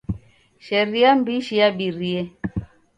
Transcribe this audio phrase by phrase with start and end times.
[0.65, 2.21] Sharia m'bishi yabirie.